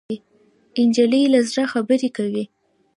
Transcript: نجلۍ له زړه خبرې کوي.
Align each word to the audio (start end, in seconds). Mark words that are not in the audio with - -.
نجلۍ 0.87 1.23
له 1.33 1.39
زړه 1.49 1.63
خبرې 1.73 2.09
کوي. 2.17 2.43